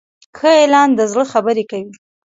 [0.37, 1.93] ښه اعلان د زړه خبرې کوي.